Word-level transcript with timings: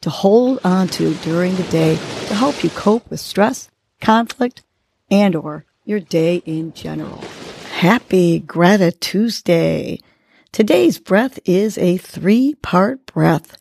to 0.00 0.10
hold 0.10 0.58
on 0.64 0.88
to 0.88 1.14
during 1.16 1.54
the 1.56 1.62
day 1.64 1.94
to 2.26 2.34
help 2.34 2.64
you 2.64 2.70
cope 2.70 3.08
with 3.10 3.20
stress, 3.20 3.70
conflict, 4.00 4.62
and 5.10 5.36
or 5.36 5.66
your 5.84 6.00
day 6.00 6.36
in 6.46 6.72
general. 6.72 7.22
Happy 7.72 8.38
Greta 8.38 8.92
Tuesday. 8.92 10.00
Today's 10.52 10.98
breath 10.98 11.38
is 11.44 11.76
a 11.76 11.98
three 11.98 12.54
part 12.54 13.04
breath, 13.06 13.56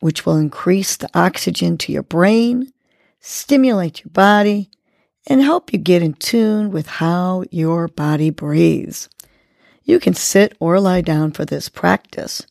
which 0.00 0.24
will 0.24 0.36
increase 0.36 0.96
the 0.96 1.10
oxygen 1.14 1.76
to 1.78 1.92
your 1.92 2.02
brain, 2.02 2.72
stimulate 3.20 4.04
your 4.04 4.10
body, 4.10 4.70
and 5.26 5.42
help 5.42 5.72
you 5.72 5.78
get 5.78 6.02
in 6.02 6.14
tune 6.14 6.70
with 6.70 6.86
how 6.86 7.44
your 7.50 7.88
body 7.88 8.30
breathes. 8.30 9.08
You 9.82 10.00
can 10.00 10.14
sit 10.14 10.56
or 10.60 10.80
lie 10.80 11.02
down 11.02 11.32
for 11.32 11.44
this 11.44 11.68
practice. 11.68 12.46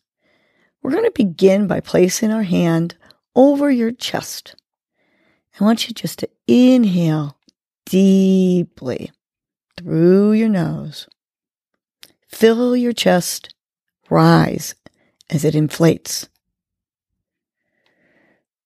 We're 0.81 0.91
going 0.91 1.05
to 1.05 1.11
begin 1.11 1.65
by 1.65 1.79
placing 1.79 2.31
our 2.31 2.43
hand 2.43 2.95
over 3.35 3.69
your 3.71 3.91
chest. 3.91 4.55
I 5.59 5.63
want 5.63 5.87
you 5.87 5.93
just 5.93 6.19
to 6.19 6.29
inhale 6.47 7.37
deeply 7.85 9.11
through 9.77 10.33
your 10.33 10.49
nose. 10.49 11.07
Fill 12.27 12.75
your 12.75 12.93
chest, 12.93 13.53
rise 14.09 14.75
as 15.29 15.45
it 15.45 15.55
inflates. 15.55 16.27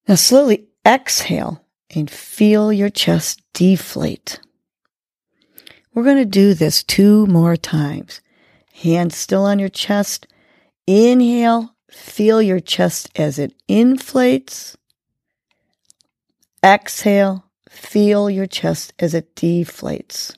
Now 0.07 0.15
slowly 0.15 0.67
exhale 0.85 1.65
and 1.93 2.09
feel 2.09 2.71
your 2.71 2.89
chest 2.89 3.41
deflate. 3.53 4.39
We're 5.93 6.03
going 6.03 6.17
to 6.17 6.25
do 6.25 6.53
this 6.53 6.83
two 6.83 7.25
more 7.27 7.57
times. 7.57 8.21
Hands 8.73 9.15
still 9.15 9.45
on 9.45 9.59
your 9.59 9.69
chest. 9.69 10.27
Inhale, 10.85 11.75
feel 11.89 12.41
your 12.41 12.59
chest 12.59 13.09
as 13.15 13.39
it 13.39 13.53
inflates. 13.67 14.77
Exhale, 16.63 17.45
feel 17.69 18.29
your 18.29 18.47
chest 18.47 18.93
as 18.99 19.13
it 19.13 19.35
deflates. 19.35 20.35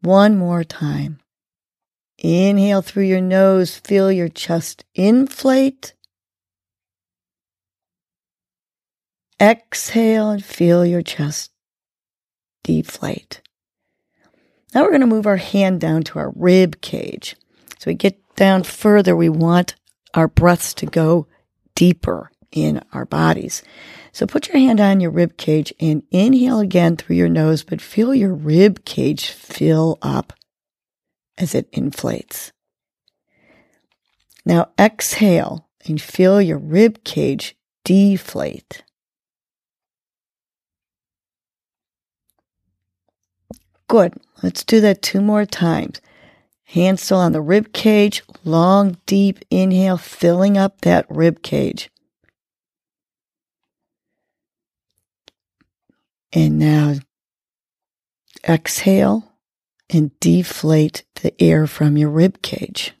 One 0.00 0.38
more 0.38 0.64
time. 0.64 1.20
Inhale 2.18 2.82
through 2.82 3.04
your 3.04 3.20
nose, 3.20 3.76
feel 3.76 4.12
your 4.12 4.28
chest 4.28 4.84
inflate. 4.94 5.94
Exhale 9.40 10.30
and 10.30 10.44
feel 10.44 10.84
your 10.84 11.02
chest 11.02 11.50
deflate. 12.62 13.40
Now 14.74 14.82
we're 14.82 14.90
going 14.90 15.00
to 15.00 15.06
move 15.06 15.26
our 15.26 15.38
hand 15.38 15.80
down 15.80 16.02
to 16.04 16.18
our 16.18 16.32
rib 16.36 16.80
cage. 16.82 17.36
So 17.78 17.90
we 17.90 17.94
get 17.94 18.18
down 18.36 18.62
further, 18.64 19.16
we 19.16 19.30
want 19.30 19.74
our 20.14 20.28
breaths 20.28 20.74
to 20.74 20.86
go 20.86 21.26
deeper 21.74 22.30
in 22.52 22.82
our 22.92 23.04
bodies. 23.04 23.62
So 24.12 24.26
put 24.26 24.48
your 24.48 24.58
hand 24.58 24.80
on 24.80 25.00
your 25.00 25.10
rib 25.10 25.36
cage 25.36 25.72
and 25.80 26.02
inhale 26.10 26.58
again 26.58 26.96
through 26.96 27.16
your 27.16 27.28
nose, 27.28 27.62
but 27.62 27.80
feel 27.80 28.14
your 28.14 28.34
rib 28.34 28.84
cage 28.84 29.30
fill 29.30 29.98
up 30.02 30.32
as 31.38 31.54
it 31.54 31.68
inflates. 31.72 32.52
Now 34.44 34.70
exhale 34.78 35.68
and 35.86 36.00
feel 36.00 36.42
your 36.42 36.58
rib 36.58 37.04
cage 37.04 37.56
deflate. 37.84 38.82
Good. 43.88 44.14
Let's 44.42 44.64
do 44.64 44.80
that 44.80 45.02
two 45.02 45.20
more 45.20 45.44
times. 45.44 46.00
Hands 46.70 47.02
still 47.02 47.18
on 47.18 47.32
the 47.32 47.40
rib 47.40 47.72
cage. 47.72 48.22
Long, 48.44 48.96
deep 49.04 49.40
inhale, 49.50 49.96
filling 49.96 50.56
up 50.56 50.82
that 50.82 51.04
rib 51.10 51.42
cage. 51.42 51.90
And 56.32 56.60
now 56.60 56.94
exhale 58.48 59.32
and 59.88 60.12
deflate 60.20 61.02
the 61.20 61.34
air 61.42 61.66
from 61.66 61.96
your 61.96 62.08
rib 62.08 62.40
cage. 62.40 62.92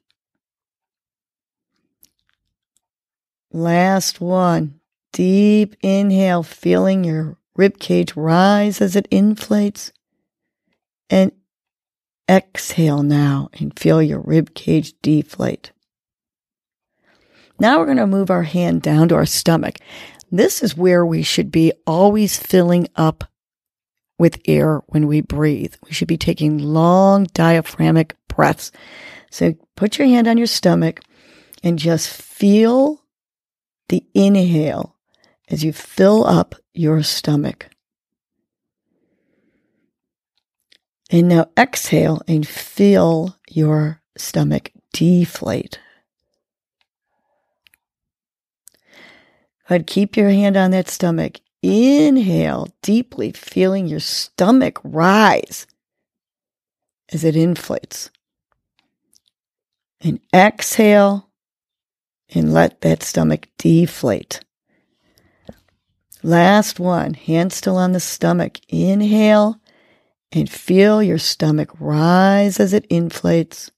Last 3.52 4.20
one. 4.20 4.80
Deep 5.12 5.76
inhale, 5.80 6.42
feeling 6.42 7.04
your 7.04 7.36
rib 7.54 7.78
cage 7.78 8.16
rise 8.16 8.80
as 8.80 8.96
it 8.96 9.06
inflates. 9.12 9.92
And 11.08 11.30
exhale 12.30 13.02
now 13.02 13.50
and 13.54 13.76
feel 13.78 14.00
your 14.00 14.20
rib 14.20 14.54
cage 14.54 14.94
deflate. 15.02 15.72
Now 17.58 17.78
we're 17.78 17.86
going 17.86 17.96
to 17.96 18.06
move 18.06 18.30
our 18.30 18.44
hand 18.44 18.82
down 18.82 19.08
to 19.08 19.16
our 19.16 19.26
stomach. 19.26 19.78
This 20.30 20.62
is 20.62 20.76
where 20.76 21.04
we 21.04 21.22
should 21.22 21.50
be 21.50 21.72
always 21.86 22.38
filling 22.38 22.86
up 22.94 23.24
with 24.18 24.40
air 24.46 24.80
when 24.86 25.08
we 25.08 25.20
breathe. 25.20 25.74
We 25.84 25.92
should 25.92 26.08
be 26.08 26.16
taking 26.16 26.58
long 26.58 27.24
diaphragmatic 27.34 28.14
breaths. 28.28 28.70
So 29.30 29.54
put 29.76 29.98
your 29.98 30.06
hand 30.06 30.28
on 30.28 30.38
your 30.38 30.46
stomach 30.46 31.00
and 31.62 31.78
just 31.78 32.08
feel 32.08 33.02
the 33.88 34.04
inhale 34.14 34.96
as 35.48 35.64
you 35.64 35.72
fill 35.72 36.24
up 36.24 36.54
your 36.72 37.02
stomach. 37.02 37.68
And 41.10 41.28
now 41.28 41.50
exhale 41.58 42.22
and 42.28 42.46
feel 42.46 43.36
your 43.50 44.00
stomach 44.16 44.70
deflate. 44.92 45.80
Ahead, 49.68 49.86
keep 49.86 50.16
your 50.16 50.30
hand 50.30 50.56
on 50.56 50.70
that 50.70 50.88
stomach. 50.88 51.40
Inhale 51.62 52.68
deeply, 52.82 53.32
feeling 53.32 53.86
your 53.86 54.00
stomach 54.00 54.80
rise 54.82 55.66
as 57.12 57.24
it 57.24 57.36
inflates. 57.36 58.10
And 60.00 60.20
exhale 60.34 61.28
and 62.34 62.54
let 62.54 62.80
that 62.80 63.02
stomach 63.02 63.48
deflate. 63.58 64.40
Last 66.22 66.80
one, 66.80 67.14
hand 67.14 67.52
still 67.52 67.76
on 67.76 67.92
the 67.92 68.00
stomach. 68.00 68.58
Inhale 68.68 69.59
and 70.32 70.48
feel 70.48 71.02
your 71.02 71.18
stomach 71.18 71.70
rise 71.78 72.60
as 72.60 72.72
it 72.72 72.86
inflates. 72.88 73.70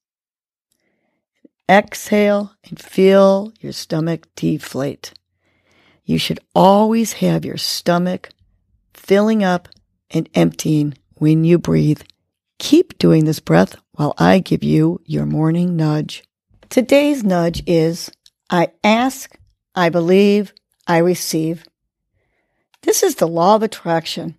Exhale 1.68 2.52
and 2.68 2.78
feel 2.80 3.52
your 3.60 3.72
stomach 3.72 4.26
deflate. 4.36 5.12
You 6.04 6.18
should 6.18 6.40
always 6.54 7.14
have 7.14 7.44
your 7.44 7.56
stomach 7.56 8.30
filling 8.92 9.42
up 9.42 9.68
and 10.10 10.28
emptying 10.34 10.94
when 11.14 11.44
you 11.44 11.58
breathe. 11.58 12.02
Keep 12.58 12.98
doing 12.98 13.24
this 13.24 13.40
breath 13.40 13.76
while 13.92 14.14
I 14.18 14.38
give 14.40 14.62
you 14.62 15.00
your 15.04 15.26
morning 15.26 15.76
nudge. 15.76 16.22
Today's 16.68 17.24
nudge 17.24 17.62
is 17.66 18.10
I 18.50 18.68
ask, 18.84 19.38
I 19.74 19.88
believe, 19.88 20.52
I 20.86 20.98
receive. 20.98 21.64
This 22.82 23.02
is 23.02 23.14
the 23.14 23.28
law 23.28 23.56
of 23.56 23.62
attraction. 23.62 24.36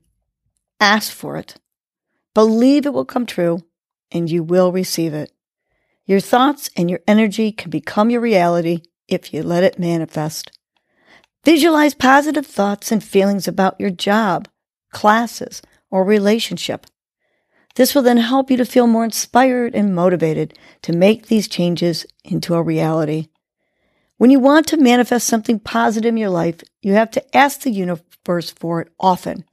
Ask 0.80 1.12
for 1.12 1.38
it. 1.38 1.56
Believe 2.34 2.86
it 2.86 2.94
will 2.94 3.06
come 3.06 3.26
true 3.26 3.64
and 4.12 4.30
you 4.30 4.44
will 4.44 4.72
receive 4.72 5.14
it. 5.14 5.32
Your 6.06 6.20
thoughts 6.20 6.70
and 6.76 6.90
your 6.90 7.00
energy 7.08 7.52
can 7.52 7.70
become 7.70 8.10
your 8.10 8.22
reality 8.22 8.82
if 9.08 9.34
you 9.34 9.44
let 9.44 9.64
it 9.64 9.80
manifest. 9.80 10.52
Visualize 11.44 11.94
positive 11.94 12.46
thoughts 12.46 12.92
and 12.92 13.04
feelings 13.04 13.48
about 13.48 13.80
your 13.80 13.90
job, 13.90 14.48
classes, 14.92 15.62
or 15.92 16.04
relationship. 16.04 16.88
This 17.76 17.94
will 17.94 18.02
then 18.02 18.18
help 18.18 18.52
you 18.52 18.58
to 18.58 18.66
feel 18.66 18.88
more 18.88 19.04
inspired 19.04 19.76
and 19.76 19.96
motivated 19.96 20.58
to 20.84 20.94
make 20.94 21.28
these 21.28 21.48
changes 21.48 22.06
into 22.24 22.54
a 22.54 22.62
reality. 22.62 23.28
When 24.18 24.30
you 24.30 24.40
want 24.40 24.68
to 24.68 24.78
manifest 24.78 25.28
something 25.28 25.60
positive 25.60 26.10
in 26.10 26.18
your 26.18 26.30
life, 26.30 26.62
you 26.82 26.94
have 26.94 27.12
to 27.12 27.38
ask 27.38 27.62
the 27.62 27.72
universe 27.72 28.52
for 28.52 28.82
it 28.82 28.90
often. 29.00 29.44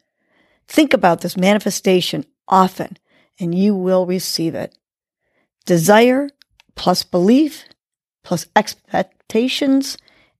Think 0.68 0.92
about 0.92 1.22
this 1.22 1.36
manifestation 1.36 2.24
often, 2.50 2.98
and 3.38 3.54
you 3.54 3.74
will 3.74 4.04
receive 4.04 4.54
it. 4.54 4.76
Desire 5.64 6.28
plus 6.74 7.02
belief 7.02 7.64
plus 8.22 8.46
expectations 8.54 9.96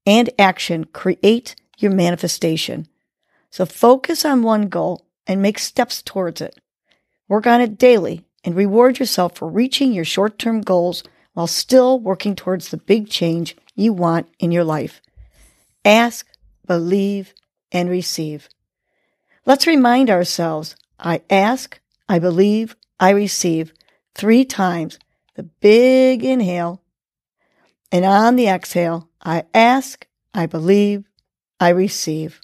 and 0.06 0.28
action 0.38 0.84
create 0.84 1.54
your 1.78 1.92
manifestation. 1.92 2.86
So 3.50 3.64
focus 3.64 4.24
on 4.24 4.42
one 4.42 4.68
goal 4.68 5.06
and 5.26 5.40
make 5.40 5.58
steps 5.58 6.02
towards 6.02 6.40
it. 6.40 6.60
Work 7.28 7.46
on 7.46 7.60
it 7.60 7.78
daily 7.78 8.24
and 8.44 8.54
reward 8.54 8.98
yourself 8.98 9.36
for 9.36 9.48
reaching 9.48 9.92
your 9.92 10.04
short 10.04 10.38
term 10.38 10.60
goals 10.60 11.02
while 11.32 11.46
still 11.46 11.98
working 11.98 12.34
towards 12.34 12.68
the 12.68 12.76
big 12.76 13.08
change 13.08 13.56
you 13.74 13.92
want 13.92 14.28
in 14.38 14.50
your 14.50 14.64
life. 14.64 15.00
Ask, 15.84 16.26
believe, 16.66 17.34
and 17.72 17.88
receive. 17.88 18.48
Let's 19.46 19.66
remind 19.66 20.10
ourselves 20.10 20.76
I 20.98 21.22
ask, 21.30 21.80
I 22.10 22.18
believe, 22.18 22.74
I 22.98 23.10
receive 23.10 23.72
three 24.16 24.44
times 24.44 24.98
the 25.36 25.44
big 25.44 26.24
inhale. 26.24 26.82
And 27.92 28.04
on 28.04 28.34
the 28.34 28.48
exhale, 28.48 29.08
I 29.22 29.44
ask, 29.54 30.08
I 30.34 30.46
believe, 30.46 31.04
I 31.60 31.68
receive. 31.68 32.40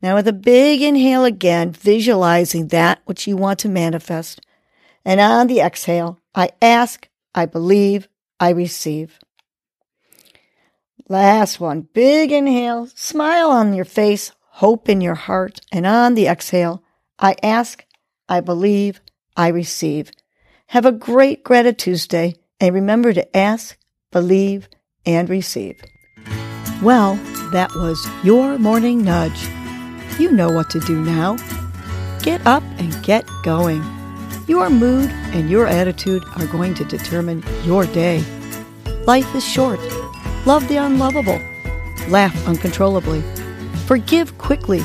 Now, 0.00 0.14
with 0.14 0.28
a 0.28 0.32
big 0.32 0.82
inhale 0.82 1.24
again, 1.24 1.72
visualizing 1.72 2.68
that 2.68 3.02
which 3.06 3.26
you 3.26 3.36
want 3.36 3.58
to 3.58 3.68
manifest. 3.68 4.40
And 5.04 5.20
on 5.20 5.48
the 5.48 5.58
exhale, 5.58 6.20
I 6.32 6.50
ask, 6.62 7.08
I 7.34 7.46
believe, 7.46 8.06
I 8.38 8.50
receive. 8.50 9.18
Last 11.08 11.58
one. 11.58 11.88
Big 11.92 12.30
inhale, 12.30 12.86
smile 12.94 13.50
on 13.50 13.74
your 13.74 13.84
face, 13.84 14.30
hope 14.62 14.88
in 14.88 15.00
your 15.00 15.16
heart. 15.16 15.58
And 15.72 15.84
on 15.86 16.14
the 16.14 16.28
exhale, 16.28 16.84
I 17.18 17.34
ask, 17.42 17.84
I 18.28 18.40
believe, 18.40 19.00
I 19.36 19.48
receive. 19.48 20.10
Have 20.68 20.86
a 20.86 20.92
great 20.92 21.44
Gratitude 21.44 21.78
Tuesday 21.78 22.34
and 22.60 22.74
remember 22.74 23.12
to 23.12 23.36
ask, 23.36 23.76
believe, 24.10 24.68
and 25.04 25.28
receive. 25.28 25.80
Well, 26.82 27.16
that 27.52 27.70
was 27.74 28.06
your 28.24 28.58
morning 28.58 29.04
nudge. 29.04 29.48
You 30.18 30.32
know 30.32 30.50
what 30.50 30.70
to 30.70 30.80
do 30.80 31.00
now. 31.00 31.36
Get 32.22 32.46
up 32.46 32.62
and 32.78 33.02
get 33.04 33.24
going. 33.42 33.82
Your 34.48 34.70
mood 34.70 35.10
and 35.34 35.50
your 35.50 35.66
attitude 35.66 36.24
are 36.36 36.46
going 36.46 36.74
to 36.74 36.84
determine 36.84 37.42
your 37.64 37.86
day. 37.86 38.24
Life 39.06 39.34
is 39.34 39.44
short. 39.44 39.80
Love 40.46 40.66
the 40.68 40.76
unlovable. 40.76 41.40
Laugh 42.08 42.46
uncontrollably. 42.46 43.22
Forgive 43.86 44.38
quickly. 44.38 44.80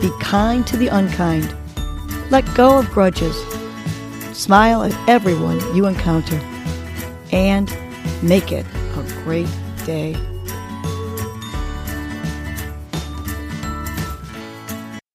Be 0.00 0.10
kind 0.20 0.66
to 0.66 0.76
the 0.76 0.88
unkind. 0.88 1.54
Let 2.30 2.44
go 2.54 2.78
of 2.78 2.90
grudges. 2.90 3.36
Smile 4.32 4.82
at 4.82 5.08
everyone 5.08 5.58
you 5.74 5.86
encounter. 5.86 6.40
And 7.32 7.70
make 8.22 8.52
it 8.52 8.66
a 8.96 9.02
great 9.24 9.48
day. 9.84 10.16